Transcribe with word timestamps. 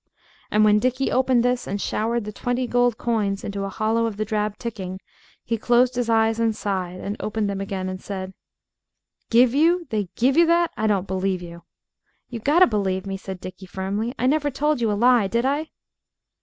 And 0.49 0.65
when 0.65 0.79
Dickie 0.79 1.11
opened 1.11 1.45
this 1.45 1.67
and 1.67 1.79
showered 1.79 2.25
the 2.25 2.31
twenty 2.31 2.65
gold 2.65 2.97
coins 2.97 3.43
into 3.43 3.65
a 3.65 3.69
hollow 3.69 4.07
of 4.07 4.17
the 4.17 4.25
drab 4.25 4.57
ticking, 4.57 4.99
he 5.43 5.59
closed 5.59 5.93
his 5.93 6.09
eyes 6.09 6.39
and 6.39 6.55
sighed, 6.55 6.99
and 6.99 7.15
opened 7.19 7.47
them 7.47 7.61
again 7.61 7.87
and 7.87 8.01
said 8.01 8.33
"Give 9.29 9.53
you? 9.53 9.85
They 9.91 10.09
give 10.15 10.37
you 10.37 10.47
that. 10.47 10.71
I 10.75 10.87
don't 10.87 11.05
believe 11.05 11.43
you." 11.43 11.65
"You 12.29 12.39
got 12.39 12.61
to 12.61 12.65
believe 12.67 13.05
me," 13.05 13.15
said 13.15 13.39
Dickie 13.39 13.67
firmly. 13.67 14.15
"I 14.17 14.25
never 14.25 14.49
told 14.49 14.81
you 14.81 14.91
a 14.91 14.93
lie, 14.93 15.27
did 15.27 15.45
I?" 15.45 15.69